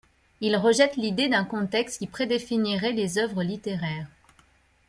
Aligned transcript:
Il 0.39 0.55
rejette 0.57 0.95
l’idée 0.95 1.27
d’un 1.29 1.43
contexte 1.43 1.99
qui 1.99 2.07
prédéfinirait 2.07 2.91
les 2.91 3.19
œuvres 3.19 3.43
littéraires. 3.43 4.07